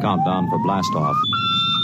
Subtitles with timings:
[0.00, 1.14] Countdown for blastoff.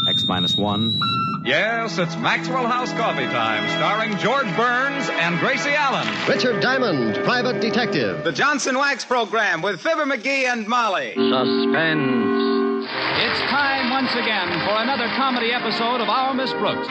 [0.08, 0.99] X minus one.
[1.45, 6.06] Yes, it's Maxwell House Coffee Time, starring George Burns and Gracie Allen.
[6.29, 8.23] Richard Diamond, private detective.
[8.25, 11.15] The Johnson Wax Program with Fibber McGee and Molly.
[11.15, 12.87] Suspense.
[13.23, 16.87] It's time once again for another comedy episode of Our Miss Brooks.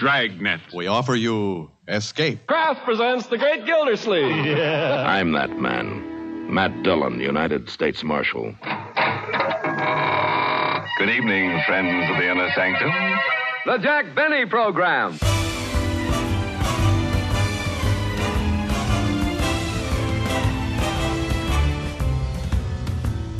[0.00, 0.60] Dragnet.
[0.74, 2.46] We offer you Escape.
[2.46, 4.46] Kraft presents The Great Gildersleeve.
[4.46, 5.04] Yeah.
[5.06, 6.52] I'm that man.
[6.52, 8.54] Matt Dillon, United States Marshal.
[10.96, 12.92] Good evening, friends of the inner sanctum.
[13.66, 15.18] The Jack Benny Program.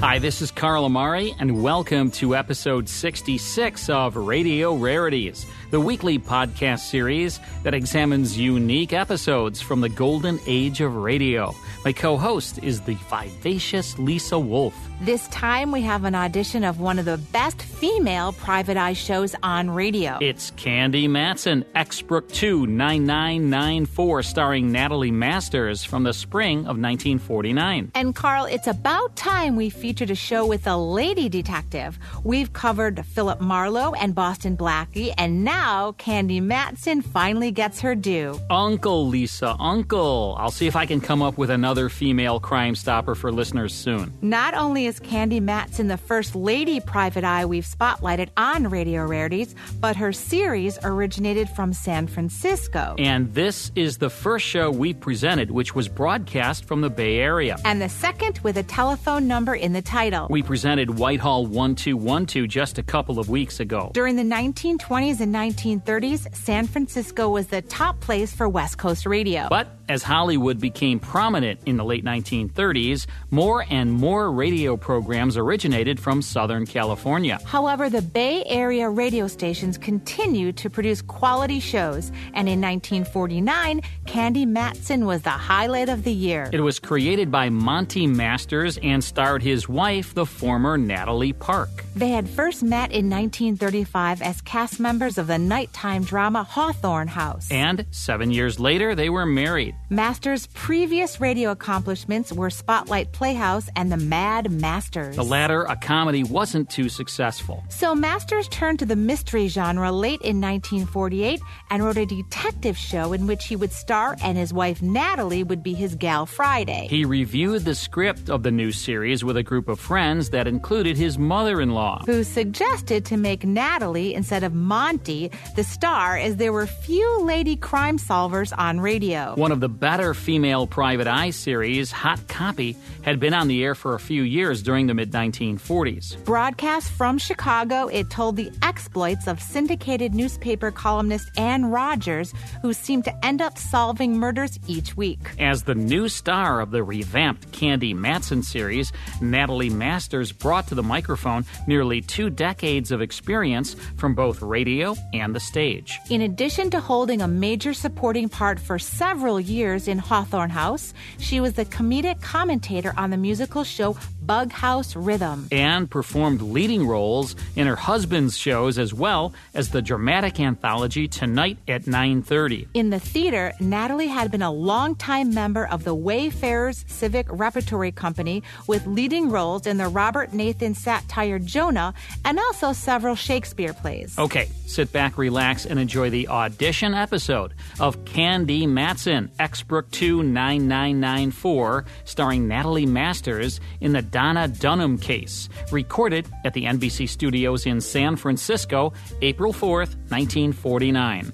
[0.01, 6.19] Hi, this is Carl Amari, and welcome to episode 66 of Radio Rarities, the weekly
[6.19, 11.55] podcast series that examines unique episodes from the golden age of radio.
[11.85, 14.75] My co host is the vivacious Lisa Wolf.
[15.01, 19.35] This time we have an audition of one of the best female private eye shows
[19.43, 20.19] on radio.
[20.21, 27.91] It's Candy Matson, Exbrook 2 9994, starring Natalie Masters from the spring of 1949.
[27.95, 31.99] And Carl, it's about time we featured a show with a lady detective.
[32.23, 38.41] We've covered Philip Marlowe and Boston Blackie, and now Candy Matson finally gets her due.
[38.49, 40.37] Uncle Lisa, Uncle.
[40.39, 44.17] I'll see if I can come up with another female crime stopper for listeners soon.
[44.23, 49.55] Not only is Candy Matson the first lady private eye we've spotlighted on Radio Rarities,
[49.81, 52.95] but her series originated from San Francisco.
[52.99, 57.57] And this is the first show we presented, which was broadcast from the Bay Area.
[57.65, 60.27] And the second with a telephone number in the title.
[60.31, 63.91] We presented Whitehall 1212 just a couple of weeks ago.
[63.95, 69.49] During the 1920s and 1930s, San Francisco was the top place for West Coast radio.
[69.49, 76.01] But as Hollywood became prominent in the late 1930s, more and more radio programs originated
[76.01, 77.39] from Southern California.
[77.45, 84.47] However, the Bay Area radio stations continued to produce quality shows, and in 1949, Candy
[84.47, 86.49] Matson was the highlight of the year.
[86.53, 91.85] It was created by Monty Masters and starred his wife, the former Natalie Park.
[91.95, 97.51] They had first met in 1935 as cast members of the nighttime drama Hawthorne House.
[97.51, 99.74] And seven years later, they were married.
[99.91, 105.17] Masters' previous radio accomplishments were Spotlight Playhouse and The Mad Masters.
[105.17, 107.63] The latter, a comedy, wasn't too successful.
[107.69, 111.39] So Masters turned to the mystery genre late in 1948
[111.71, 115.63] and wrote a detective show in which he would star and his wife Natalie would
[115.63, 116.87] be his gal Friday.
[116.89, 120.97] He reviewed the script of the new series with a group of friends that included
[120.97, 126.37] his mother in law, who suggested to make Natalie instead of Monty the star as
[126.37, 129.35] there were few lady crime solvers on radio.
[129.37, 133.75] One of the better female private eye series, Hot Copy, had been on the air
[133.75, 136.23] for a few years during the mid 1940s.
[136.27, 143.05] Broadcast from Chicago, it told the exploits of syndicated newspaper columnist Anne Rogers, who seemed
[143.07, 145.31] to end up solving murders each week.
[145.39, 148.93] As the new star of the revamped Candy Matson series,
[149.23, 155.35] Natalie Masters brought to the microphone nearly two decades of experience from both radio and
[155.35, 156.01] the stage.
[156.11, 161.39] In addition to holding a major supporting part for several years in Hawthorne House, she
[161.41, 165.47] was the comedic commentator on the musical show Bug House Rhythm.
[165.53, 171.59] And performed leading roles in her husband's shows as well as the dramatic anthology Tonight
[171.69, 172.67] at 9:30.
[172.75, 178.43] In the theater, Natalie had been a longtime member of the Wayfarers Civic Repertory Company
[178.67, 181.95] with leading roles in the Robert Nathan satire Jonah
[182.25, 184.19] and also several Shakespeare plays.
[184.19, 191.85] Okay, sit back, relax, and enjoy the audition episode of Candy Matson, Exbrook 2 9994,
[192.05, 198.17] starring Natalie Masters in the Donna Dunham case, recorded at the NBC studios in San
[198.17, 201.31] Francisco, April 4th, 1949.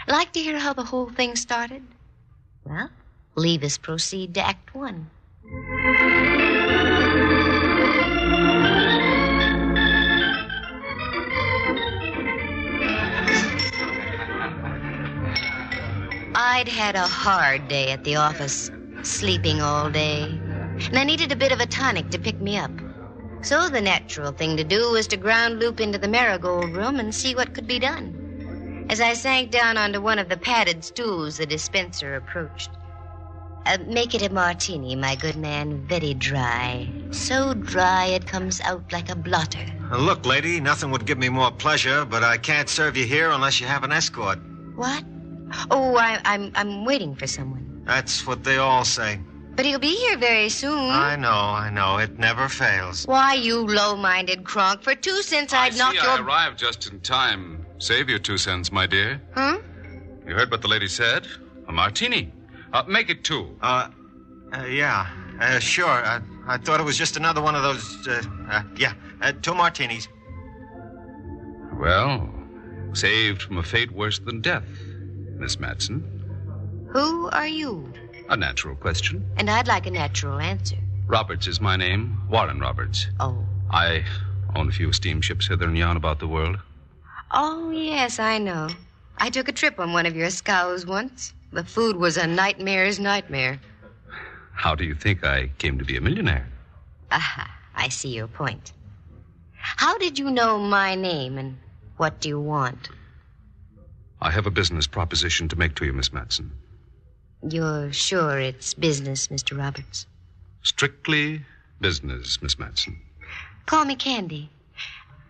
[0.08, 1.84] Like to hear how the whole thing started?
[2.64, 2.90] Well,
[3.36, 5.10] leave us proceed to Act One.
[16.60, 18.70] I'd had a hard day at the office,
[19.04, 22.72] sleeping all day, and I needed a bit of a tonic to pick me up.
[23.44, 27.16] So the natural thing to do was to ground loop into the marigold room and
[27.16, 28.88] see what could be done.
[28.90, 32.72] As I sank down onto one of the padded stools, the dispenser approached.
[33.66, 36.92] Uh, make it a martini, my good man, very dry.
[37.12, 39.66] So dry it comes out like a blotter.
[39.94, 43.62] Look, lady, nothing would give me more pleasure, but I can't serve you here unless
[43.62, 44.40] you have an escort.
[44.76, 45.06] What?
[45.72, 47.84] Oh, I, I'm I'm waiting for someone.
[47.86, 49.20] That's what they all say.
[49.56, 50.90] But he'll be here very soon.
[50.90, 51.98] I know, I know.
[51.98, 53.06] It never fails.
[53.06, 54.84] Why, you low-minded cronk!
[54.84, 56.12] For two cents, I'd I knock see your.
[56.12, 57.66] I arrived just in time.
[57.78, 59.22] Save your two cents, my dear.
[59.34, 59.58] Huh?
[60.26, 61.28] You heard what the lady said?
[61.68, 62.32] A martini.
[62.72, 63.58] Uh, make it two.
[63.62, 63.90] Uh,
[64.54, 65.08] uh yeah,
[65.42, 65.88] uh, sure.
[65.88, 68.08] I, I thought it was just another one of those.
[68.08, 70.08] Uh, uh, yeah, uh, two martinis.
[71.74, 72.30] Well,
[72.94, 74.64] saved from a fate worse than death,
[75.40, 76.04] Miss Matson.
[76.92, 77.92] Who are you?
[78.30, 79.26] A natural question.
[79.38, 80.78] And I'd like a natural answer.
[81.08, 82.22] Roberts is my name.
[82.30, 83.08] Warren Roberts.
[83.20, 83.44] Oh.
[83.72, 84.04] I
[84.56, 86.58] own a few steamships hither and yon about the world.
[87.32, 88.70] Oh, yes, I know.
[89.18, 91.34] I took a trip on one of your scows once.
[91.52, 93.60] The food was a nightmare's nightmare.
[94.54, 96.48] How do you think I came to be a millionaire?
[97.12, 98.74] Aha, I see your point.
[99.54, 101.58] How did you know my name and
[101.98, 102.90] what do you want?
[104.22, 106.52] I have a business proposition to make to you, Miss Matson.
[107.48, 109.58] You're sure it's business, Mr.
[109.58, 110.06] Roberts?
[110.64, 111.42] Strictly
[111.80, 113.00] business, Miss Matson.
[113.66, 114.50] Call me Candy.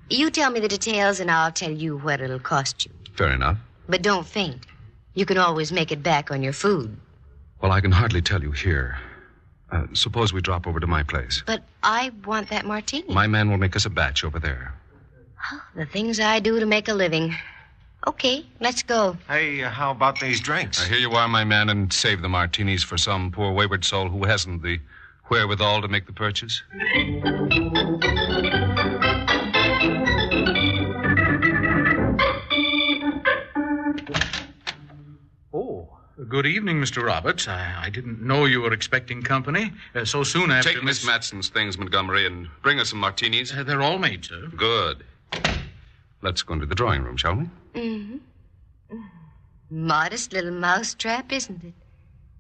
[0.10, 2.92] You tell me the details and I'll tell you what it'll cost you.
[3.16, 3.58] Fair enough.
[3.88, 4.66] But don't faint.
[5.14, 6.98] You can always make it back on your food.
[7.62, 8.98] Well, I can hardly tell you here.
[9.72, 11.44] Uh, suppose we drop over to my place.
[11.46, 13.14] But I want that martini.
[13.14, 14.74] My man will make us a batch over there.
[15.52, 17.36] Oh, the things I do to make a living.
[18.08, 19.18] Okay, let's go.
[19.28, 20.82] Hey, uh, how about these drinks?
[20.82, 24.08] Uh, here you are, my man, and save the martinis for some poor wayward soul
[24.08, 24.80] who hasn't the
[25.30, 26.62] wherewithal to make the purchase.
[35.54, 35.90] Oh,
[36.30, 37.04] good evening, Mr.
[37.04, 37.48] Roberts.
[37.48, 40.74] I, I didn't know you were expecting company uh, so soon after.
[40.74, 43.54] Take Miss Matson's things, Montgomery, and bring us some martinis.
[43.54, 44.48] Uh, they're all made, sir.
[44.56, 45.04] Good.
[46.22, 47.50] Let's go into the drawing room, shall we?
[47.80, 48.98] Mm-hmm.
[49.70, 51.74] Modest little mousetrap, isn't it?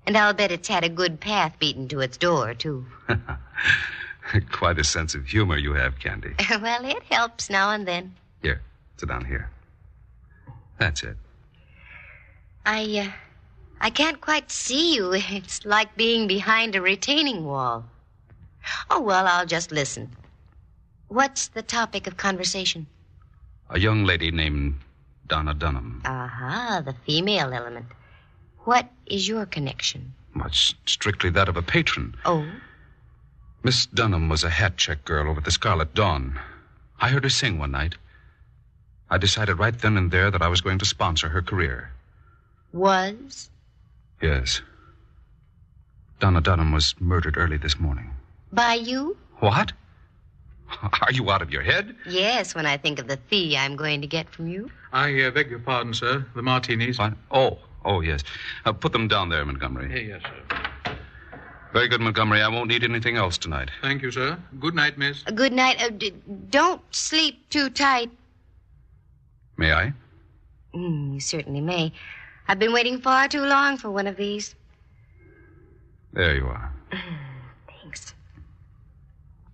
[0.05, 2.85] And I'll bet it's had a good path beaten to its door, too.
[4.51, 6.33] Quite a sense of humor you have, Candy.
[6.61, 8.15] well, it helps now and then.
[8.41, 8.61] Here,
[8.97, 9.49] sit down here.
[10.77, 11.15] That's it.
[12.65, 13.11] I, uh,
[13.79, 15.13] I can't quite see you.
[15.29, 17.85] It's like being behind a retaining wall.
[18.89, 20.11] Oh, well, I'll just listen.
[21.07, 22.87] What's the topic of conversation?
[23.69, 24.75] A young lady named
[25.29, 26.01] Donna Dunham.
[26.05, 27.85] Aha, the female element.
[28.65, 30.13] What is your connection?
[30.33, 32.15] Much strictly that of a patron.
[32.25, 32.45] Oh?
[33.63, 36.39] Miss Dunham was a hat check girl over the Scarlet Dawn.
[36.99, 37.95] I heard her sing one night.
[39.09, 41.91] I decided right then and there that I was going to sponsor her career.
[42.73, 43.49] Was?
[44.21, 44.61] Yes.
[46.19, 48.11] Donna Dunham was murdered early this morning.
[48.51, 49.17] By you?
[49.39, 49.73] What?
[51.01, 51.95] Are you out of your head?
[52.05, 54.69] Yes, when I think of the fee I'm going to get from you.
[54.93, 56.25] I uh, beg your pardon, sir.
[56.35, 56.99] The martinis.
[56.99, 57.13] What?
[57.31, 58.21] Oh, oh, yes.
[58.65, 59.89] Uh, put them down there, Montgomery.
[59.89, 60.95] Hey, yes, sir.
[61.73, 62.41] Very good, Montgomery.
[62.41, 63.69] I won't need anything else tonight.
[63.81, 64.37] Thank you, sir.
[64.59, 65.23] Good night, miss.
[65.27, 65.81] Uh, good night.
[65.81, 66.13] Uh, d-
[66.49, 68.09] don't sleep too tight.
[69.57, 69.93] May I?
[70.73, 71.93] Mm, you certainly may.
[72.47, 74.55] I've been waiting far too long for one of these.
[76.13, 76.73] There you are.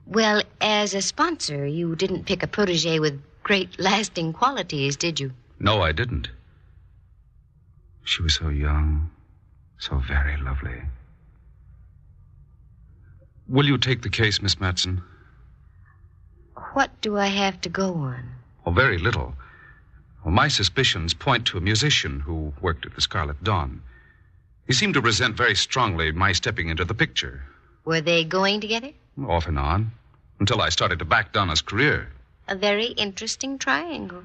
[0.06, 5.32] Well, as a sponsor, you didn't pick a protege with great lasting qualities, did you?
[5.60, 6.30] No, I didn't.
[8.04, 9.10] She was so young,
[9.80, 10.82] so very lovely.
[13.48, 15.02] Will you take the case, Miss Matson?
[16.74, 18.24] What do I have to go on?
[18.66, 19.36] Oh, very little.
[20.24, 23.82] Well, my suspicions point to a musician who worked at the Scarlet Dawn.
[24.68, 27.44] He seemed to resent very strongly my stepping into the picture,
[27.86, 28.92] Were they going together?
[29.24, 29.92] Off and on,
[30.40, 32.10] until I started to back Donna's career.
[32.48, 34.24] A very interesting triangle.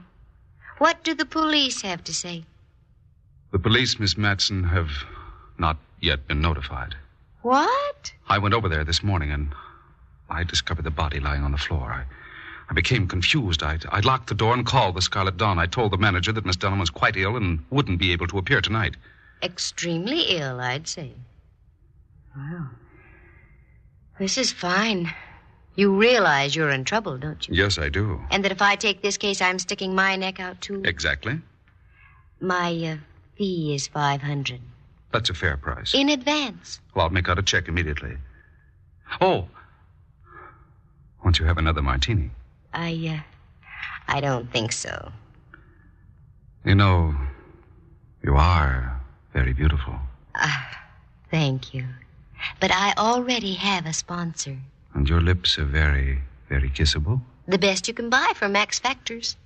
[0.78, 2.44] What do the police have to say?
[3.52, 4.90] The police, Miss Matson, have
[5.58, 6.94] not yet been notified.
[7.42, 8.12] What?
[8.28, 9.54] I went over there this morning and
[10.28, 11.92] I discovered the body lying on the floor.
[11.92, 12.04] I,
[12.68, 13.62] I became confused.
[13.62, 15.58] I, I locked the door and called the Scarlet Dawn.
[15.58, 18.38] I told the manager that Miss Dunham was quite ill and wouldn't be able to
[18.38, 18.96] appear tonight.
[19.42, 21.12] Extremely ill, I'd say.
[22.36, 22.70] Well,
[24.20, 25.12] this is fine.
[25.76, 27.54] You realize you're in trouble, don't you?
[27.54, 28.20] Yes, I do.
[28.30, 30.82] And that if I take this case, I'm sticking my neck out too?
[30.84, 31.40] Exactly.
[32.38, 32.96] My uh,
[33.36, 34.60] fee is 500
[35.10, 35.94] That's a fair price.
[35.94, 36.80] in advance.
[36.94, 38.18] Well, I'll make out a check immediately.
[39.22, 39.48] Oh,
[41.24, 42.30] won't you have another martini?
[42.74, 43.22] I, uh,
[44.06, 45.12] I don't think so.
[46.64, 47.14] You know,
[48.22, 49.00] you are
[49.32, 49.98] very beautiful.
[50.34, 50.82] Ah,
[51.30, 51.86] thank you.
[52.60, 54.58] But I already have a sponsor.
[54.94, 57.20] And your lips are very, very kissable.
[57.46, 59.36] The best you can buy from Max Factors.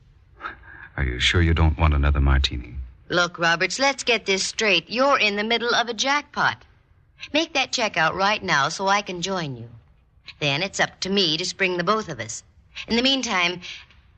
[0.96, 2.76] Are you sure you don't want another martini?
[3.08, 4.88] Look, Roberts, let's get this straight.
[4.88, 6.64] You're in the middle of a jackpot.
[7.32, 9.68] Make that check out right now so I can join you.
[10.40, 12.42] Then it's up to me to spring the both of us.
[12.88, 13.60] In the meantime,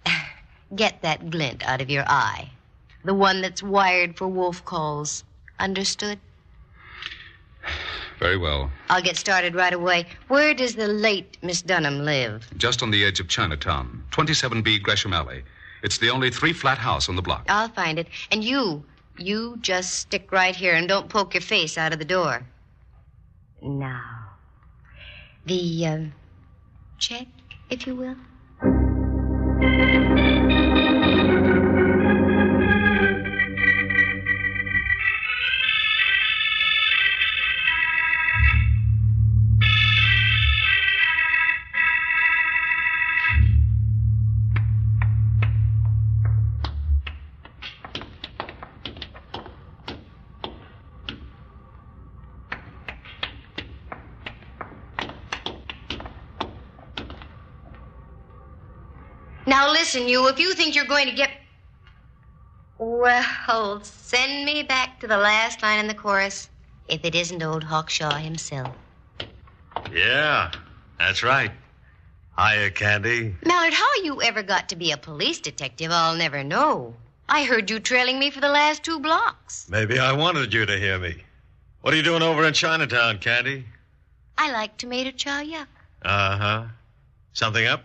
[0.75, 2.50] get that glint out of your eye.
[3.04, 5.25] The one that's wired for wolf calls.
[5.59, 6.18] Understood?
[8.18, 8.70] Very well.
[8.88, 10.06] I'll get started right away.
[10.28, 12.49] Where does the late Miss Dunham live?
[12.56, 15.42] Just on the edge of Chinatown, 27B Gresham Alley.
[15.82, 17.44] It's the only three flat house on the block.
[17.49, 18.08] I'll find it.
[18.30, 18.82] And you,
[19.18, 22.46] you just stick right here and don't poke your face out of the door.
[23.62, 24.02] Now,
[25.44, 26.12] the um,
[26.99, 27.26] check,
[27.70, 28.16] if you will.
[60.05, 61.31] You, if you think you're going to get.
[62.79, 66.50] Well, send me back to the last line in the chorus,
[66.88, 68.75] if it isn't old Hawkshaw himself.
[69.93, 70.53] Yeah,
[70.99, 71.50] that's right.
[72.38, 73.35] Hiya, Candy.
[73.47, 76.95] Mallard, how you ever got to be a police detective, I'll never know.
[77.29, 79.67] I heard you trailing me for the last two blocks.
[79.71, 81.17] Maybe I wanted you to hear me.
[81.81, 83.65] What are you doing over in Chinatown, Candy?
[84.37, 85.67] I like tomato chow yuck.
[86.03, 86.65] Uh huh.
[87.33, 87.85] Something up?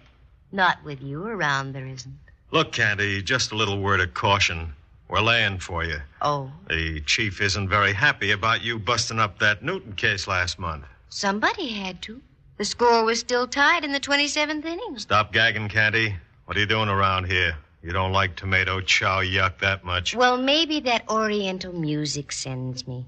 [0.52, 2.18] Not with you around, there isn't.
[2.52, 4.74] Look, Candy, just a little word of caution.
[5.08, 5.98] We're laying for you.
[6.22, 10.86] Oh, The chief isn't very happy about you busting up that Newton case last month.
[11.10, 12.22] somebody had to.
[12.58, 15.00] The score was still tied in the 27th inning.
[15.00, 16.16] Stop gagging, Candy.
[16.46, 17.56] What are you doing around here?
[17.82, 20.16] You don't like tomato chow yuck that much.
[20.16, 23.06] Well, maybe that Oriental music sends me.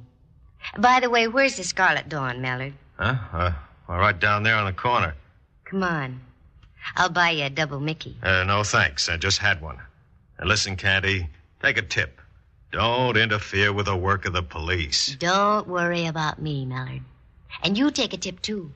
[0.80, 2.74] By the way, where's the Scarlet Dawn, Mallard?
[2.98, 3.16] Huh?
[3.32, 3.52] Uh,
[3.88, 5.14] well, right down there on the corner.
[5.66, 6.20] Come on.
[6.96, 8.18] I'll buy you a double Mickey.
[8.22, 9.10] Uh, no, thanks.
[9.10, 9.80] I just had one.
[10.38, 11.30] And listen, Candy,
[11.62, 12.20] take a tip.
[12.72, 15.16] Don't interfere with the work of the police.
[15.20, 17.02] Don't worry about me, Mallard.
[17.62, 18.72] And you take a tip, too.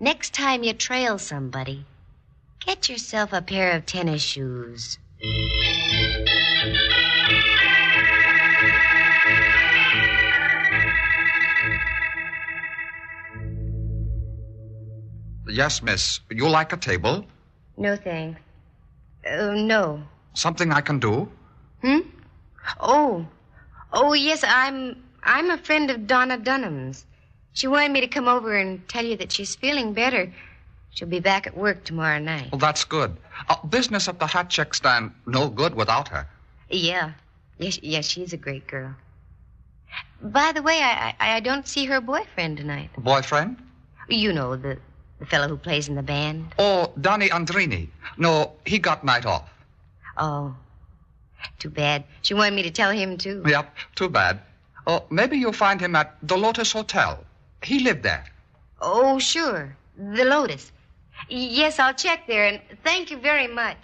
[0.00, 1.84] Next time you trail somebody,
[2.64, 4.98] get yourself a pair of tennis shoes.
[15.48, 16.20] Yes, miss.
[16.30, 17.24] You like a table?
[17.76, 18.40] No thanks.
[19.28, 20.02] Uh, no.
[20.34, 21.28] Something I can do?
[21.82, 22.00] Hmm?
[22.80, 23.26] Oh.
[23.92, 27.04] Oh, yes, I'm I'm a friend of Donna Dunham's.
[27.52, 30.32] She wanted me to come over and tell you that she's feeling better.
[30.90, 32.50] She'll be back at work tomorrow night.
[32.52, 33.16] Well, that's good.
[33.48, 36.26] Uh, business at the hat check stand, no good without her.
[36.70, 37.12] Yeah.
[37.58, 38.94] Yes, yes, she's a great girl.
[40.22, 42.90] By the way, I, I, I don't see her boyfriend tonight.
[42.98, 43.56] Boyfriend?
[44.08, 44.78] You know, the,
[45.18, 46.54] the fellow who plays in the band.
[46.58, 47.88] Oh, Donny Andrini.
[48.18, 49.48] No, he got night off.
[50.16, 50.54] Oh.
[51.58, 52.04] Too bad.
[52.22, 53.42] She wanted me to tell him, too.
[53.46, 54.40] Yep, too bad.
[54.86, 57.24] Oh, maybe you'll find him at the Lotus Hotel.
[57.62, 58.24] He lived there.
[58.80, 59.76] Oh, sure.
[59.96, 60.72] The Lotus.
[61.28, 63.76] Yes, I'll check there, and thank you very much.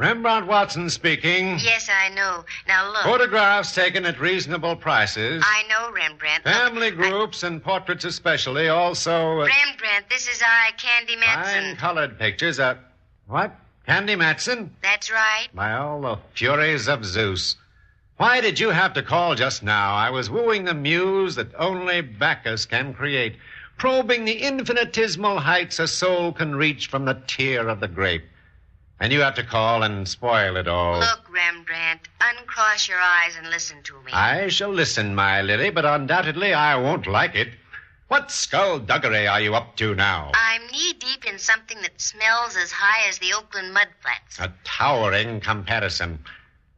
[0.00, 1.58] Rembrandt Watson speaking.
[1.58, 2.42] Yes, I know.
[2.66, 3.02] Now look.
[3.02, 5.44] Photographs taken at reasonable prices.
[5.46, 6.42] I know, Rembrandt.
[6.42, 8.70] Family groups and portraits especially.
[8.70, 9.42] Also.
[9.42, 11.64] Uh, Rembrandt, this is I, Candy Matson.
[11.64, 12.58] Fine colored pictures.
[12.58, 12.76] Uh,
[13.26, 13.54] what?
[13.84, 14.74] Candy Matson?
[14.82, 15.48] That's right.
[15.52, 17.56] By all the furies of Zeus.
[18.16, 19.94] Why did you have to call just now?
[19.94, 23.36] I was wooing the muse that only Bacchus can create,
[23.76, 28.24] probing the infinitesimal heights a soul can reach from the tear of the grape.
[29.00, 31.00] And you have to call and spoil it all.
[31.00, 34.12] Look, Rembrandt, uncross your eyes and listen to me.
[34.12, 37.48] I shall listen, my Lily, but undoubtedly I won't like it.
[38.08, 40.32] What skullduggery are you up to now?
[40.34, 44.38] I'm knee deep in something that smells as high as the Oakland mudflats.
[44.38, 46.18] A towering comparison.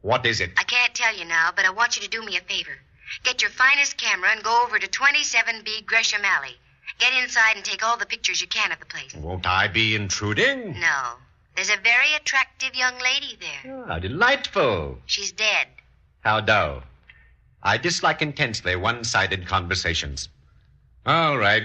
[0.01, 0.51] What is it?
[0.55, 2.77] I can't tell you now, but I want you to do me a favor.
[3.23, 6.55] Get your finest camera and go over to 27B Gresham Alley.
[6.99, 9.13] Get inside and take all the pictures you can of the place.
[9.15, 10.79] Won't I be intruding?
[10.79, 11.13] No.
[11.55, 13.85] There's a very attractive young lady there.
[13.87, 14.97] Ah, delightful.
[15.05, 15.67] She's dead.
[16.21, 16.83] How dull.
[17.61, 20.29] I dislike intensely one sided conversations.
[21.05, 21.63] All right.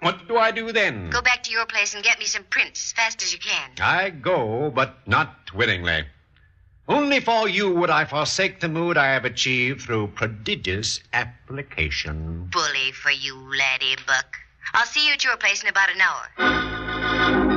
[0.00, 1.10] What do I do then?
[1.10, 3.70] Go back to your place and get me some prints as fast as you can.
[3.80, 6.04] I go, but not willingly.
[6.88, 12.48] Only for you would I forsake the mood I have achieved through prodigious application.
[12.52, 14.36] Bully for you, laddie buck.
[14.72, 17.55] I'll see you at your place in about an hour.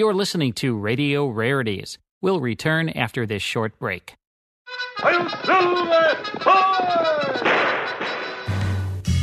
[0.00, 1.98] You're listening to Radio Rarities.
[2.22, 4.14] We'll return after this short break.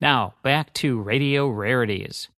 [0.00, 2.28] Now, back to Radio Rarities.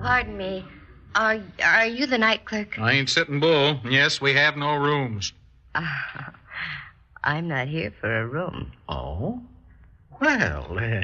[0.00, 0.64] Pardon me.
[1.14, 2.78] Are, are you the night clerk?
[2.78, 3.78] I ain't sitting bull.
[3.84, 5.32] Yes, we have no rooms.
[5.74, 5.84] Uh,
[7.22, 8.72] I'm not here for a room.
[8.88, 9.42] Oh?
[10.20, 11.02] Well, uh,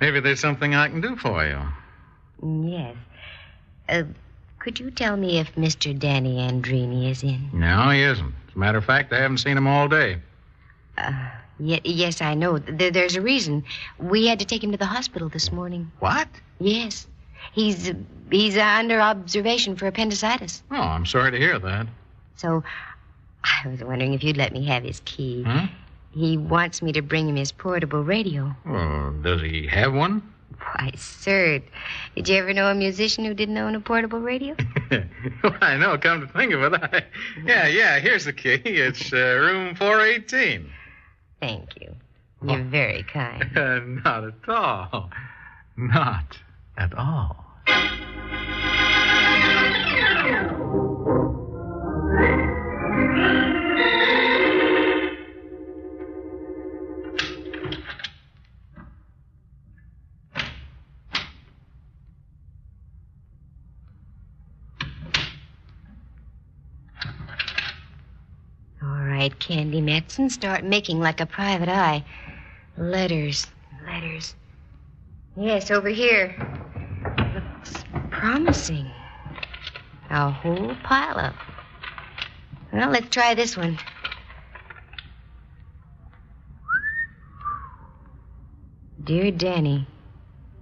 [0.00, 1.60] maybe there's something I can do for you.
[2.68, 2.96] Yes.
[3.88, 4.02] Uh,
[4.60, 5.98] could you tell me if Mr.
[5.98, 7.50] Danny Andrini is in?
[7.52, 8.34] No, he isn't.
[8.48, 10.18] As a matter of fact, I haven't seen him all day.
[10.96, 12.58] Uh, Ye- yes, I know.
[12.58, 13.64] Th- there's a reason.
[13.98, 15.90] We had to take him to the hospital this morning.
[15.98, 16.28] What?
[16.60, 17.06] Yes.
[17.52, 17.94] He's uh,
[18.30, 20.62] he's uh, under observation for appendicitis.
[20.70, 21.86] Oh, I'm sorry to hear that.
[22.36, 22.62] So,
[23.44, 25.42] I was wondering if you'd let me have his key.
[25.44, 25.66] Huh?
[26.12, 28.54] He wants me to bring him his portable radio.
[28.66, 30.22] Oh, does he have one?
[30.60, 31.60] Why, sir,
[32.16, 34.56] did you ever know a musician who didn't own a portable radio?
[34.90, 35.96] well, I know.
[35.98, 37.04] Come to think of it, I...
[37.44, 37.98] yeah, yeah.
[38.00, 38.60] Here's the key.
[38.64, 40.68] It's uh, room 418.
[41.40, 41.94] Thank you.
[42.42, 43.44] You're very kind.
[43.56, 45.10] Uh, not at all.
[45.76, 46.38] Not
[46.76, 47.44] at all.
[52.96, 53.52] All
[69.48, 72.04] Candy Matson, start making like a private eye.
[72.76, 73.46] Letters,
[73.86, 74.34] letters.
[75.38, 76.36] Yes, over here.
[77.34, 78.90] Looks promising.
[80.10, 81.34] A whole pile of.
[82.74, 83.78] Well, let's try this one.
[89.02, 89.86] Dear Danny,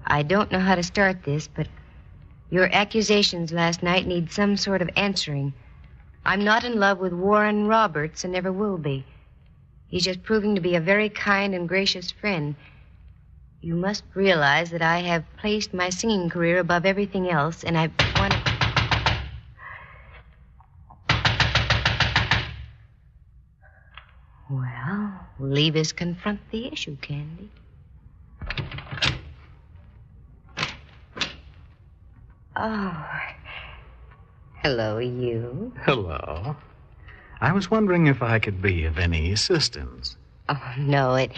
[0.07, 1.67] I don't know how to start this, but
[2.51, 5.53] your accusations last night need some sort of answering.
[6.27, 9.05] I'm not in love with Warren Roberts and never will be.
[9.87, 12.57] He's just proving to be a very kind and gracious friend.
[13.61, 17.93] You must realize that I have placed my singing career above everything else, and I
[18.19, 18.57] want to.
[24.51, 27.51] Well, leave us confront the issue, Candy.
[32.57, 33.26] Oh.
[34.67, 35.73] Hello, you.
[35.85, 36.57] Hello.
[37.41, 40.17] I was wondering if I could be of any assistance.
[40.49, 41.31] Oh, no, it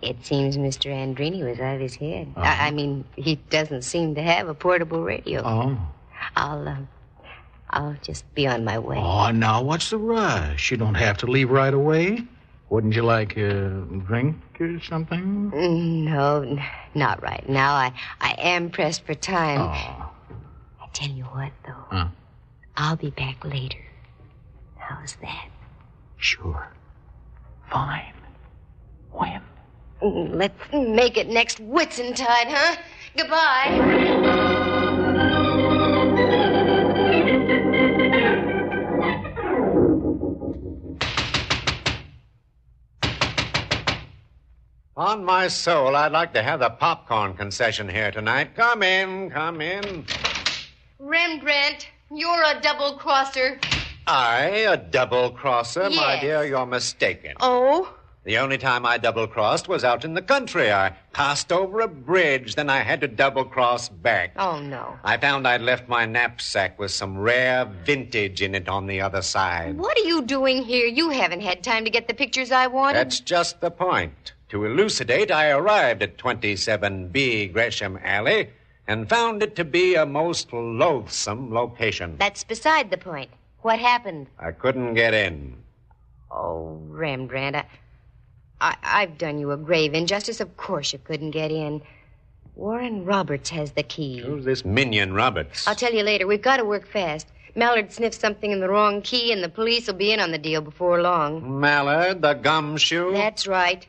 [0.00, 0.86] it seems Mr.
[0.90, 2.32] Andrini was out of his head.
[2.36, 5.42] I, I mean, he doesn't seem to have a portable radio.
[5.44, 5.78] Oh.
[6.36, 6.88] I'll, um,
[7.68, 8.96] I'll just be on my way.
[8.96, 10.70] Oh, now what's the rush?
[10.70, 12.24] You don't have to leave right away.
[12.70, 13.68] Wouldn't you like a
[14.06, 15.50] drink or something?
[16.06, 16.64] No, n-
[16.94, 17.74] not right now.
[17.74, 19.60] I, I am pressed for time.
[19.60, 20.10] Oh.
[20.80, 21.84] I tell you what, though.
[21.90, 22.08] Huh?
[22.90, 23.78] I'll be back later.
[24.76, 25.48] How's that?
[26.16, 26.72] Sure.
[27.70, 28.14] Fine.
[29.12, 29.40] When?
[30.02, 32.76] Let's make it next Whitsuntide, huh?
[33.16, 33.76] Goodbye.
[44.96, 48.56] On my soul, I'd like to have the popcorn concession here tonight.
[48.56, 50.04] Come in, come in.
[50.98, 53.58] Rembrandt, you're a double crosser.
[54.06, 55.88] I, a double crosser?
[55.90, 57.34] My dear, you're mistaken.
[57.40, 57.94] Oh?
[58.24, 60.70] The only time I double crossed was out in the country.
[60.70, 64.32] I passed over a bridge, then I had to double cross back.
[64.36, 64.98] Oh, no.
[65.04, 69.22] I found I'd left my knapsack with some rare vintage in it on the other
[69.22, 69.78] side.
[69.78, 70.86] What are you doing here?
[70.86, 72.96] You haven't had time to get the pictures I wanted.
[72.98, 74.34] That's just the point.
[74.50, 78.50] To elucidate, I arrived at 27B Gresham Alley
[78.90, 82.16] and found it to be a most loathsome location.
[82.18, 83.30] That's beside the point.
[83.62, 84.26] What happened?
[84.36, 85.62] I couldn't get in.
[86.28, 87.64] Oh, Rembrandt, I,
[88.60, 90.40] I, I've done you a grave injustice.
[90.40, 91.82] Of course you couldn't get in.
[92.56, 94.18] Warren Roberts has the key.
[94.18, 95.68] Who's this minion Roberts?
[95.68, 96.26] I'll tell you later.
[96.26, 97.28] We've got to work fast.
[97.54, 100.38] Mallard sniffed something in the wrong key, and the police will be in on the
[100.38, 101.60] deal before long.
[101.60, 103.12] Mallard, the gumshoe?
[103.12, 103.86] That's right.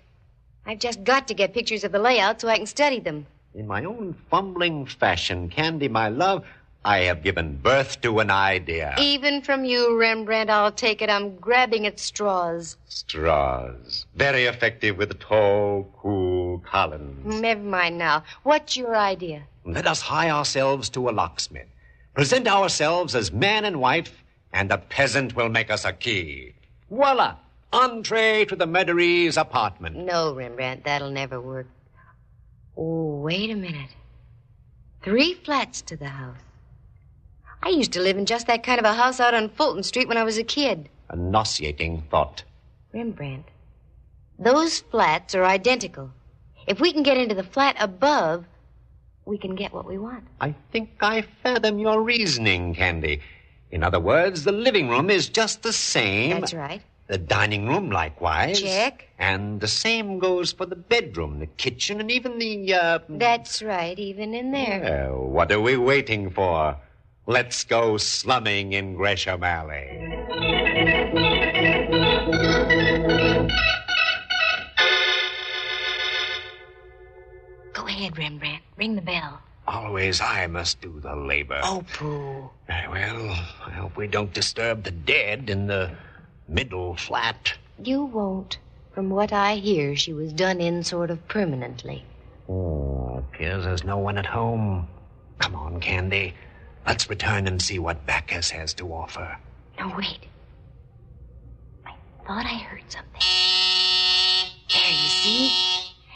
[0.68, 3.26] I've just got to get pictures of the layout so I can study them.
[3.54, 6.46] In my own fumbling fashion, Candy, my love,
[6.86, 8.96] I have given birth to an idea.
[8.98, 11.10] Even from you, Rembrandt, I'll take it.
[11.10, 12.78] I'm grabbing at straws.
[12.88, 14.06] Straws.
[14.16, 17.42] Very effective with tall, cool Collins.
[17.42, 18.24] Never mind now.
[18.44, 19.44] What's your idea?
[19.66, 21.68] Let us hie ourselves to a locksmith.
[22.16, 26.54] Present ourselves as man and wife, and the peasant will make us a key.
[26.90, 27.36] Voila!
[27.74, 29.96] Entree to the Meaderies apartment.
[29.96, 31.68] No, Rembrandt, that'll never work.
[32.84, 33.91] Oh, wait a minute.
[35.04, 36.39] Three flats to the house.
[37.62, 40.08] I used to live in just that kind of a house out on Fulton Street
[40.08, 40.89] when I was a kid.
[41.10, 42.44] A nauseating thought.
[42.91, 43.46] Rembrandt,
[44.39, 46.10] those flats are identical.
[46.65, 48.46] If we can get into the flat above,
[49.26, 50.24] we can get what we want.
[50.39, 53.22] I think I fathom your reasoning, Candy.
[53.70, 56.32] In other words, the living room is just the same.
[56.32, 56.82] That's right.
[57.12, 58.62] The dining room, likewise.
[58.62, 59.10] Check.
[59.19, 63.00] And the same goes for the bedroom, the kitchen, and even the, uh.
[63.10, 64.80] That's right, even in there.
[64.82, 66.78] Well, what are we waiting for?
[67.28, 69.89] Let's go slumming in Gresham Alley.
[77.74, 78.63] Go ahead, Rembrandt.
[78.78, 79.41] Ring the bell.
[79.67, 81.60] Always I must do the labor.
[81.62, 82.50] Oh, pooh.
[82.69, 83.32] Well.
[83.67, 85.91] I hope we don't disturb the dead in the
[86.52, 87.54] middle flat.
[87.84, 88.60] You won't.
[88.94, 92.04] From what I hear, she was done in sort of permanently.
[92.50, 94.88] Oh, appears there's no one at home.
[95.40, 96.34] Come on, Candy.
[96.86, 99.38] Let's return and see what Bacchus has to offer.
[99.80, 100.28] No, wait.
[101.86, 101.94] I
[102.28, 103.22] thought I heard something.
[104.74, 105.52] There you See?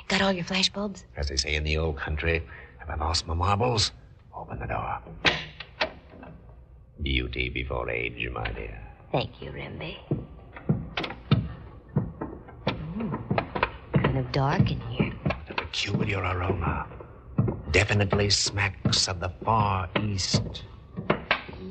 [0.08, 1.06] Got all your flash bulbs?
[1.16, 2.44] As they say in the old country,
[2.80, 3.92] have I lost my marbles?
[4.36, 5.00] Open the door.
[7.02, 8.82] Beauty before age, my dear.
[9.16, 9.96] Thank you, Rembe.
[13.94, 15.14] Kind of dark in here.
[15.50, 16.86] A peculiar aroma.
[17.72, 20.64] Definitely smacks of the Far East.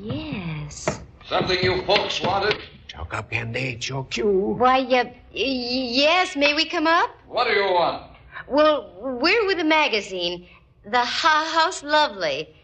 [0.00, 1.02] Yes.
[1.28, 2.56] Something you folks wanted?
[2.88, 3.74] Chalk up, Candy.
[3.74, 4.26] It's your cue.
[4.56, 7.10] Why, uh, y- yes, may we come up?
[7.28, 8.04] What do you want?
[8.48, 10.48] Well, we're with a magazine,
[10.86, 12.56] The Ha House Lovely.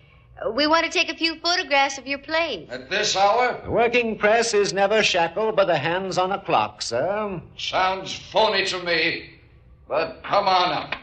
[0.55, 2.68] We want to take a few photographs of your plays.
[2.70, 3.61] At this hour?
[3.62, 7.42] The working press is never shackled by the hands on a clock, sir.
[7.59, 9.31] Sounds phony to me.
[9.87, 10.94] But come on up.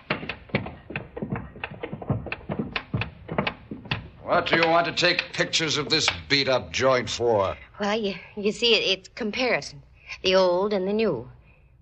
[4.23, 7.55] What do you want to take pictures of this beat up joint for?
[7.79, 9.83] Well, you, you see, it, it's comparison
[10.23, 11.29] the old and the new.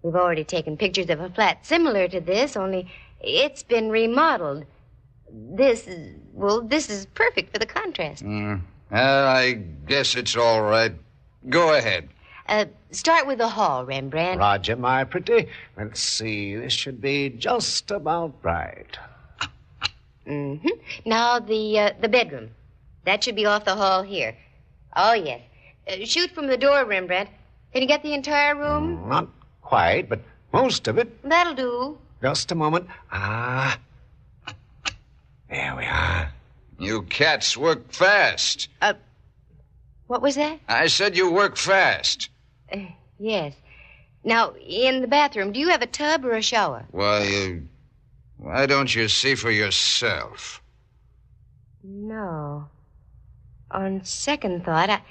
[0.04, 4.66] We've already taken pictures of a flat similar to this, only it's been remodeled.
[5.32, 8.24] This is, well, this is perfect for the contrast.
[8.24, 8.62] Mm.
[8.92, 10.94] Well, I guess it's all right.
[11.50, 12.10] Go ahead.
[12.48, 14.40] Uh, start with the hall, Rembrandt.
[14.40, 15.48] Roger, my pretty.
[15.78, 16.56] Let's see.
[16.56, 18.98] This should be just about right.
[20.28, 20.68] Mm-hmm.
[21.06, 22.52] Now the uh, the bedroom.
[23.06, 24.36] That should be off the hall here.
[24.96, 25.42] Oh yes.
[25.88, 27.30] Uh, shoot from the door, Rembrandt.
[27.74, 29.08] Can you get the entire room?
[29.08, 29.28] Not
[29.62, 30.22] quite, but
[30.54, 31.10] most of it.
[31.24, 31.98] That'll do.
[32.22, 32.88] Just a moment.
[33.12, 33.78] Ah.
[35.50, 36.32] There we are.
[36.80, 38.68] You cats work fast.
[38.82, 38.94] Uh,
[40.08, 40.60] what was that?
[40.68, 42.30] I said you work fast.
[42.72, 42.80] Uh,
[43.20, 43.54] yes.
[44.24, 46.86] Now, in the bathroom, do you have a tub or a shower?
[46.92, 47.60] Why, uh,
[48.38, 50.62] why don't you see for yourself?
[51.84, 52.68] No.
[53.72, 55.02] On second thought, I,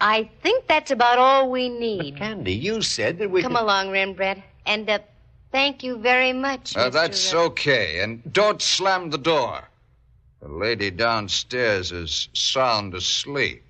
[0.00, 2.14] I think that's about all we need.
[2.14, 3.62] But Candy, you said that we Come could...
[3.62, 4.42] along, Rembrandt.
[4.66, 5.00] And uh,
[5.52, 6.76] thank you very much.
[6.76, 6.92] Uh, Mr.
[6.92, 8.00] that's Re- okay.
[8.00, 9.62] And don't slam the door.
[10.42, 13.62] The lady downstairs is sound asleep.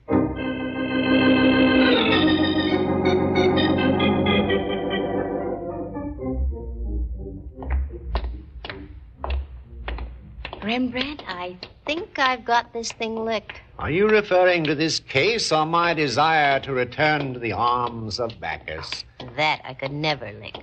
[10.62, 11.56] Rembrandt, I
[11.87, 13.61] think I've got this thing licked.
[13.80, 18.38] Are you referring to this case or my desire to return to the arms of
[18.38, 19.04] Bacchus?
[19.37, 20.54] That I could never lick.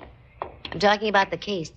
[0.72, 1.74] I'm talking about the case.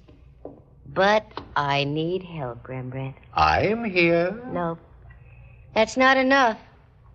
[0.93, 3.17] But I need help, Rembrandt.
[3.35, 4.33] I'm here.
[4.53, 4.79] No.
[5.75, 6.59] That's not enough.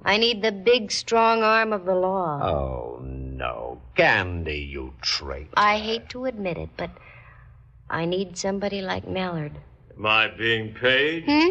[0.03, 2.39] I need the big, strong arm of the law.
[2.41, 3.81] Oh, no.
[3.95, 5.49] Candy, you traitor.
[5.57, 6.91] I hate to admit it, but
[7.89, 9.53] I need somebody like Mallard.
[9.97, 11.25] Am I being paid?
[11.27, 11.49] Hmm?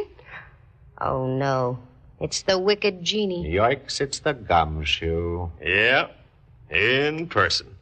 [1.00, 1.78] Oh, no.
[2.20, 3.44] It's the wicked genie.
[3.52, 5.50] Yikes, it's the gumshoe.
[5.60, 6.16] Yep.
[6.70, 7.74] In person.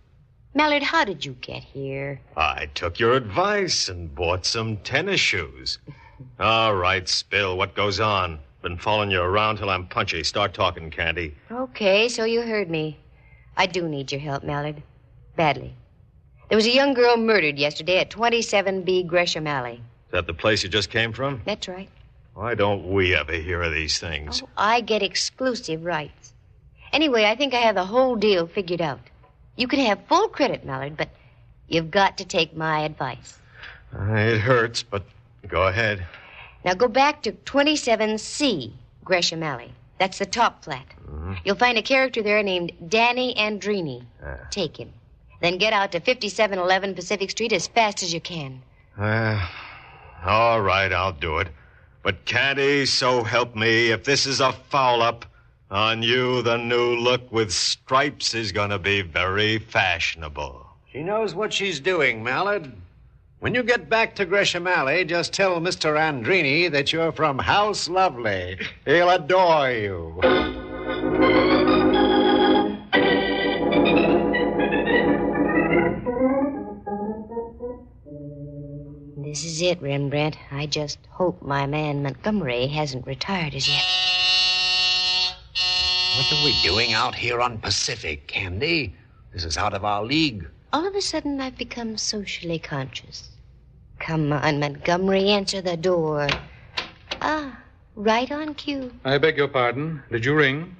[0.54, 2.20] Mallard, how did you get here?
[2.36, 5.78] I took your advice and bought some tennis shoes.
[6.40, 8.38] All right, Spill, what goes on?
[8.60, 10.22] Been following you around till I'm punchy.
[10.22, 11.34] Start talking, Candy.
[11.50, 12.98] Okay, so you heard me.
[13.56, 14.82] I do need your help, Mallard.
[15.36, 15.74] Badly.
[16.48, 19.76] There was a young girl murdered yesterday at 27B Gresham Alley.
[20.06, 21.40] Is that the place you just came from?
[21.46, 21.88] That's right.
[22.34, 24.42] Why don't we ever hear of these things?
[24.42, 26.34] Oh, I get exclusive rights.
[26.92, 29.00] Anyway, I think I have the whole deal figured out.
[29.56, 31.10] You can have full credit, Mallard, but
[31.68, 33.38] you've got to take my advice.
[33.96, 35.02] Uh, it hurts, but
[35.48, 36.06] go ahead.
[36.64, 38.72] Now go back to 27C
[39.04, 39.72] Gresham Alley.
[39.98, 40.86] That's the top flat.
[41.06, 41.34] Mm-hmm.
[41.44, 44.04] You'll find a character there named Danny Andrini.
[44.24, 44.92] Uh, Take him.
[45.40, 48.62] Then get out to 5711 Pacific Street as fast as you can.
[48.96, 49.46] uh,
[50.24, 51.48] all right, I'll do it.
[52.02, 55.24] But Candy, so help me, if this is a foul up,
[55.72, 60.66] on you the new look with stripes is going to be very fashionable.
[60.92, 62.70] She knows what she's doing, Mallard.
[63.40, 65.96] When you get back to Gresham Alley, just tell Mr.
[65.96, 68.58] Andrini that you're from House Lovely.
[68.84, 70.20] He'll adore you.
[79.24, 80.36] This is it, Rembrandt.
[80.50, 83.82] I just hope my man Montgomery hasn't retired as yet.
[86.16, 88.94] What are we doing out here on Pacific, Candy?
[89.32, 90.46] This is out of our league.
[90.72, 93.30] All of a sudden, I've become socially conscious.
[93.98, 96.28] Come on, Montgomery, answer the door.
[97.22, 97.58] Ah,
[97.96, 98.92] right on cue.
[99.06, 100.02] I beg your pardon.
[100.10, 100.76] Did you ring?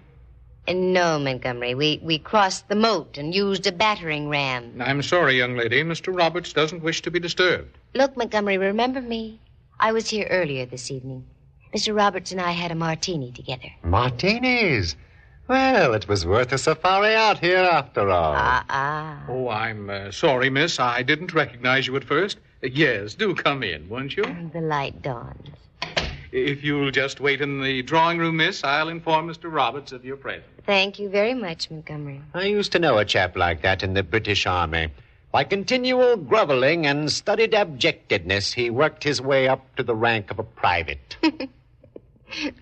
[0.68, 1.74] Uh, No, Montgomery.
[1.74, 4.82] We, we crossed the moat and used a battering ram.
[4.84, 5.82] I'm sorry, young lady.
[5.82, 6.14] Mr.
[6.14, 7.78] Roberts doesn't wish to be disturbed.
[7.94, 9.40] Look, Montgomery, remember me?
[9.80, 11.24] I was here earlier this evening.
[11.74, 11.96] Mr.
[11.96, 13.70] Roberts and I had a martini together.
[13.82, 14.94] Martinis.
[15.52, 18.32] Well, it was worth a safari out here after all.
[18.34, 19.22] Ah, ah.
[19.28, 20.80] Oh, I'm uh, sorry, miss.
[20.80, 22.38] I didn't recognize you at first.
[22.62, 24.24] Yes, do come in, won't you?
[24.54, 25.50] The light dawns.
[26.32, 29.52] If you'll just wait in the drawing room, miss, I'll inform Mr.
[29.52, 30.48] Roberts of your presence.
[30.64, 32.22] Thank you very much, Montgomery.
[32.32, 34.88] I used to know a chap like that in the British Army.
[35.32, 40.38] By continual groveling and studied abjectedness, he worked his way up to the rank of
[40.38, 41.18] a private.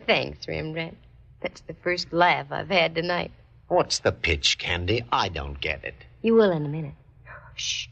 [0.09, 0.97] Thanks, Rembrandt.
[1.41, 3.31] That's the first laugh I've had tonight.
[3.69, 5.05] What's the pitch, Candy?
[5.13, 5.95] I don't get it.
[6.23, 6.95] You will in a minute.
[7.55, 7.87] Shh.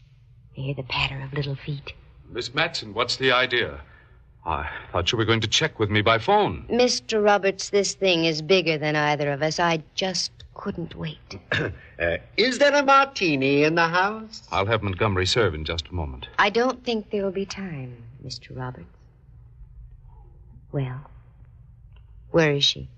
[0.57, 1.93] I hear the patter of little feet.
[2.29, 3.81] Miss Matson, what's the idea?
[4.45, 6.67] I thought you were going to check with me by phone.
[6.71, 7.23] Mr.
[7.23, 9.61] Roberts, this thing is bigger than either of us.
[9.61, 11.39] I just couldn't wait.
[11.53, 14.47] uh, is there a martini in the house?
[14.51, 16.29] I'll have Montgomery serve in just a moment.
[16.39, 18.57] I don't think there'll be time, Mr.
[18.57, 18.87] Roberts.
[20.73, 21.11] Well,
[22.31, 22.89] where is she?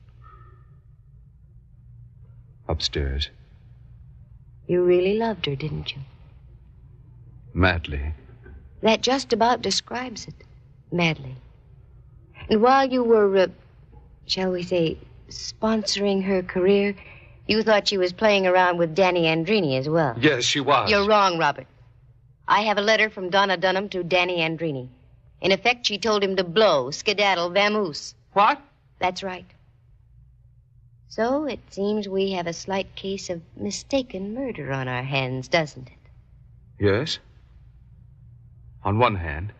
[2.70, 3.30] Upstairs.
[4.68, 6.02] You really loved her, didn't you?
[7.52, 8.14] Madly.
[8.80, 10.34] That just about describes it.
[10.92, 11.34] Madly.
[12.48, 13.48] And while you were, uh,
[14.26, 14.98] shall we say,
[15.30, 16.94] sponsoring her career,
[17.48, 20.14] you thought she was playing around with Danny Andrini as well.
[20.20, 20.92] Yes, she was.
[20.92, 21.66] You're wrong, Robert.
[22.46, 24.88] I have a letter from Donna Dunham to Danny Andrini.
[25.40, 28.14] In effect, she told him to blow, skedaddle, vamoose.
[28.32, 28.62] What?
[29.00, 29.46] That's right.
[31.10, 35.88] So it seems we have a slight case of mistaken murder on our hands, doesn't
[35.88, 35.98] it?
[36.78, 37.18] Yes.
[38.84, 39.52] On one hand.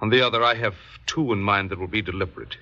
[0.00, 2.56] On the other, I have two in mind that will be deliberate.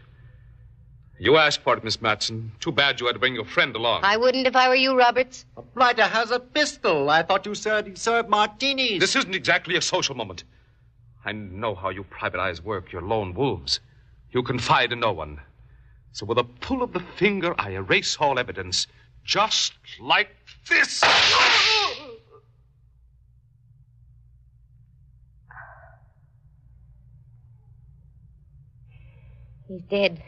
[1.20, 2.51] You asked for it, Miss Matson.
[2.59, 4.01] Too bad you had to bring your friend along.
[4.03, 5.44] I wouldn't if I were you, Roberts.
[5.57, 7.11] A blighter has a pistol.
[7.11, 8.98] I thought you said he served martinis.
[8.98, 10.42] This isn't exactly a social moment.
[11.25, 12.90] I know how you private eyes work.
[12.90, 13.79] You're lone wolves.
[14.33, 15.40] You confide in no one.
[16.12, 18.87] So with a pull of the finger, I erase all evidence.
[19.25, 20.29] Just like
[20.68, 21.03] this.
[29.68, 30.22] He's dead.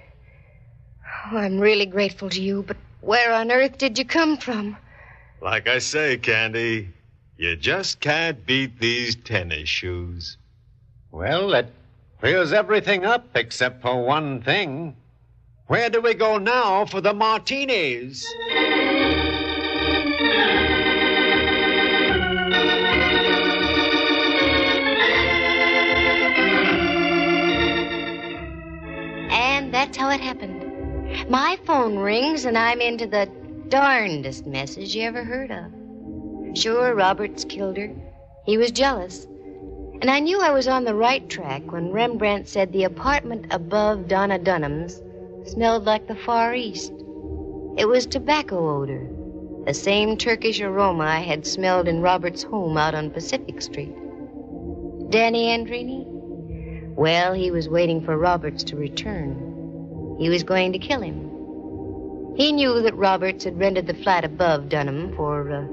[1.30, 4.76] Oh, I'm really grateful to you, but where on earth did you come from?
[5.42, 6.88] Like I say, Candy,
[7.36, 10.38] you just can't beat these tennis shoes.
[11.10, 11.70] Well, that
[12.20, 14.96] clears everything up except for one thing.
[15.66, 18.22] Where do we go now for the martinis?
[29.30, 31.30] And that's how it happened.
[31.30, 33.26] My phone rings, and I'm into the
[33.68, 36.58] darndest messes you ever heard of.
[36.58, 37.90] Sure, Roberts killed her.
[38.44, 39.26] He was jealous.
[40.02, 44.08] And I knew I was on the right track when Rembrandt said the apartment above
[44.08, 45.00] Donna Dunham's
[45.46, 46.92] smelled like the Far East.
[47.76, 49.08] It was tobacco odor,
[49.66, 53.94] the same Turkish aroma I had smelled in Robert's home out on Pacific Street.
[55.10, 56.06] Danny Andrini?
[56.94, 60.16] Well, he was waiting for Roberts to return.
[60.18, 62.34] He was going to kill him.
[62.36, 65.66] He knew that Roberts had rented the flat above Dunham for uh,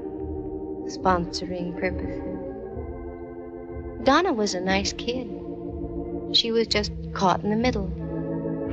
[0.90, 2.22] sponsoring purposes.
[4.04, 5.28] Donna was a nice kid.
[6.32, 7.90] She was just caught in the middle,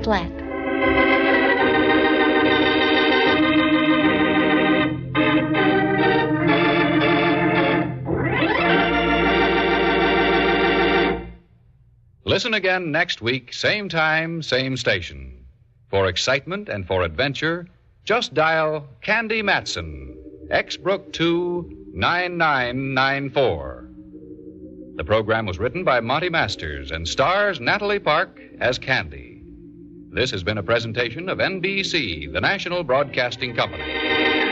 [0.03, 0.31] flat.
[12.39, 15.45] Listen again next week, same time, same station.
[15.89, 17.67] For excitement and for adventure,
[18.05, 20.17] just dial Candy Matson,
[20.49, 23.89] Exbrook 2 9994.
[24.95, 29.38] The program was written by Monty Masters and stars Natalie Park as Candy.
[30.11, 34.48] This has been a presentation of NBC, the national broadcasting company.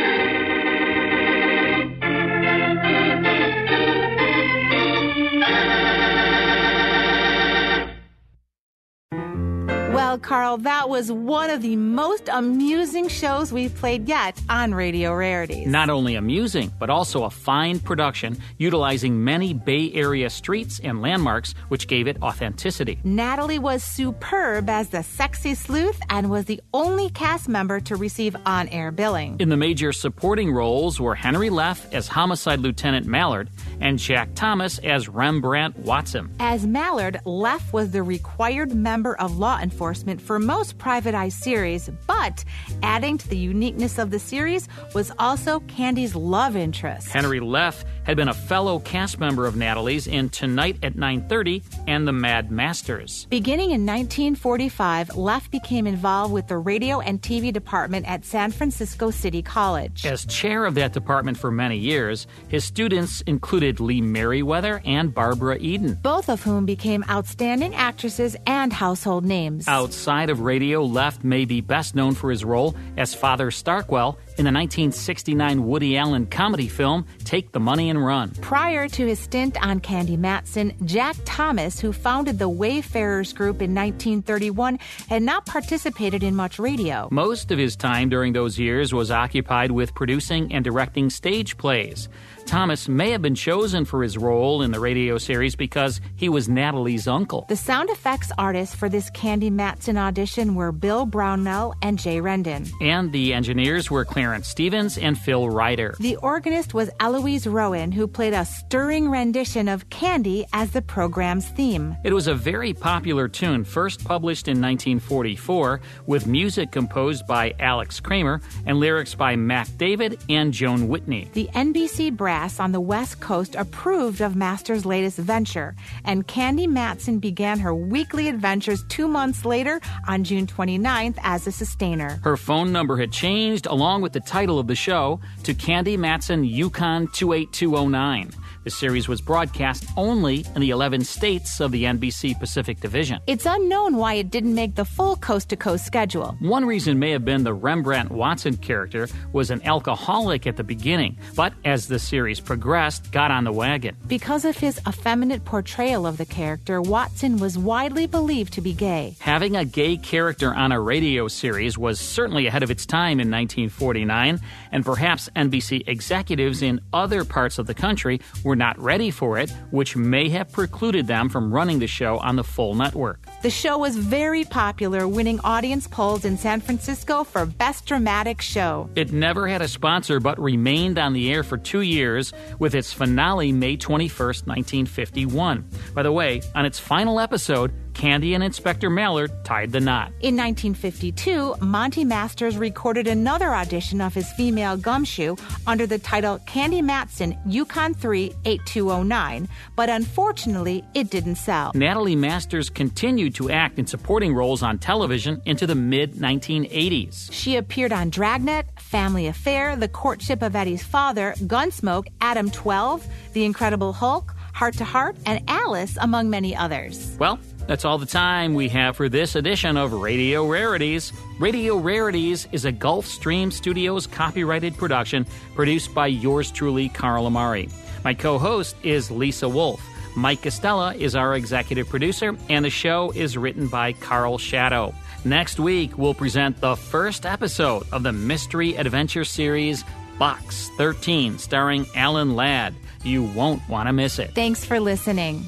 [9.97, 15.11] Well, Carl, that was one of the most amusing shows we've played yet on Radio
[15.11, 15.65] Rarities.
[15.65, 21.55] Not only amusing, but also a fine production utilizing many Bay Area streets and landmarks,
[21.69, 22.99] which gave it authenticity.
[23.03, 28.35] Natalie was superb as the sexy sleuth and was the only cast member to receive
[28.45, 29.37] on air billing.
[29.39, 33.49] In the major supporting roles were Henry Leff as Homicide Lieutenant Mallard
[33.81, 36.29] and Jack Thomas as Rembrandt Watson.
[36.39, 39.86] As Mallard, Leff was the required member of law enforcement
[40.21, 42.43] for most Private Eye series, but
[42.83, 47.07] adding to the uniqueness of the series was also Candy's love interest.
[47.09, 52.07] Henry Leff had been a fellow cast member of Natalie's in Tonight at 9:30 and
[52.07, 53.27] The Mad Masters.
[53.29, 59.11] Beginning in 1945, Leff became involved with the radio and TV department at San Francisco
[59.11, 60.05] City College.
[60.05, 65.57] As chair of that department for many years, his students included Lee Meriwether and Barbara
[65.59, 69.67] Eden, both of whom became outstanding actresses and household names.
[69.67, 74.45] Outside of radio, Leff may be best known for his role as Father Starkwell in
[74.45, 78.31] the 1969 Woody Allen comedy film Take the Money and Run.
[78.41, 83.73] Prior to his stint on Candy Matson, Jack Thomas, who founded the Wayfarers Group in
[83.73, 84.79] 1931,
[85.09, 87.07] had not participated in much radio.
[87.11, 92.07] Most of his time during those years was occupied with producing and directing stage plays.
[92.47, 96.47] Thomas may have been chosen for his role in the radio series because he was
[96.47, 97.45] Natalie's uncle.
[97.49, 102.71] The sound effects artists for this Candy Matson audition were Bill Brownell and Jay Rendon.
[102.81, 105.95] And the engineers were Clarence Stevens and Phil Ryder.
[106.01, 111.47] The organist was Eloise Rowan, who played a stirring rendition of Candy as the program's
[111.47, 111.95] theme.
[112.03, 118.01] It was a very popular tune, first published in 1944, with music composed by Alex
[118.01, 121.29] Kramer and lyrics by Mack David and Joan Whitney.
[121.31, 125.73] The NBC brass on the West Coast approved of Master's latest venture,
[126.03, 131.51] and Candy Matson began her weekly adventures two months later on June 29th as a
[131.53, 132.19] sustainer.
[132.23, 136.43] Her phone number had changed along with the title of the show to Candy Matson
[136.43, 138.31] Yukon 28209.
[138.67, 143.21] The series was broadcast only in the 11 states of the NBC Pacific Division.
[143.25, 146.35] It's unknown why it didn't make the full coast to coast schedule.
[146.41, 151.17] One reason may have been the Rembrandt Watson character was an alcoholic at the beginning,
[151.33, 153.95] but as the series progressed, got on the wagon.
[154.05, 159.15] Because of his effeminate portrayal of the character, Watson was widely believed to be gay.
[159.19, 163.31] Having a gay character on a radio series was certainly ahead of its time in
[163.31, 164.41] 1949,
[164.73, 169.51] and perhaps NBC executives in other parts of the country were not ready for it,
[169.71, 173.25] which may have precluded them from running the show on the full network.
[173.43, 178.89] The show was very popular, winning audience polls in San Francisco for Best Dramatic Show.
[178.95, 182.91] It never had a sponsor but remained on the air for two years, with its
[182.91, 185.69] finale May 21st, 1951.
[185.93, 190.09] By the way, on its final episode, Candy and Inspector Mallard tied the knot.
[190.21, 195.35] In 1952, Monty Masters recorded another audition of his female gumshoe
[195.65, 201.71] under the title Candy Matson Yukon 3 8209, but unfortunately, it didn't sell.
[201.73, 207.29] Natalie Masters continued to act in supporting roles on television into the mid 1980s.
[207.31, 213.43] She appeared on Dragnet, Family Affair, The Courtship of Eddie's Father, Gunsmoke, Adam 12, The
[213.43, 217.15] Incredible Hulk, Heart to Heart, and Alice, among many others.
[217.19, 221.11] Well, that's all the time we have for this edition of Radio Rarities.
[221.39, 227.69] Radio Rarities is a Gulfstream Studios copyrighted production produced by yours truly, Carl Amari.
[228.03, 229.81] My co host is Lisa Wolf.
[230.15, 234.95] Mike Costella is our executive producer, and the show is written by Carl Shadow.
[235.25, 239.83] Next week, we'll present the first episode of the mystery adventure series
[240.17, 242.73] Box 13, starring Alan Ladd.
[243.03, 244.33] You won't want to miss it.
[244.33, 245.47] Thanks for listening.